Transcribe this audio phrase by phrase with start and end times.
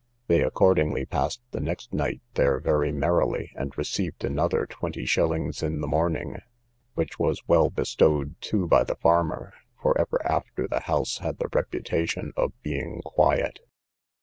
[0.25, 5.79] They accordingly passed the next night there very merrily, and received another twenty shillings in
[5.79, 6.39] the morning,
[6.95, 11.49] which was well bestowed too by the farmer; for ever after the house had the
[11.53, 13.59] reputation of being quiet.